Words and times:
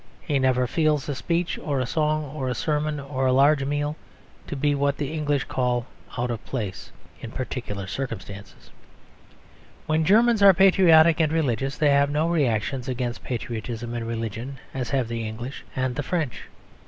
He 0.23 0.39
never 0.39 0.65
feels 0.65 1.07
a 1.09 1.13
speech 1.13 1.59
or 1.59 1.79
a 1.79 1.85
song 1.85 2.31
or 2.35 2.49
a 2.49 2.55
sermon 2.55 2.99
or 2.99 3.27
a 3.27 3.31
large 3.31 3.63
meal 3.65 3.95
to 4.47 4.55
be 4.55 4.73
what 4.73 4.97
the 4.97 5.13
English 5.13 5.43
call 5.43 5.85
"out 6.17 6.31
of 6.31 6.43
place" 6.43 6.91
in 7.19 7.29
particular 7.29 7.85
circumstances. 7.85 8.71
When 9.85 10.03
Germans 10.03 10.41
are 10.41 10.55
patriotic 10.55 11.19
and 11.19 11.31
religious 11.31 11.77
they 11.77 11.91
have 11.91 12.09
no 12.09 12.27
reactions 12.27 12.87
against 12.87 13.23
patriotism 13.23 13.93
and 13.93 14.07
religion 14.07 14.57
as 14.73 14.89
have 14.89 15.07
the 15.07 15.23
English 15.27 15.65
and 15.75 15.95
the 15.95 16.01
French. 16.01 16.45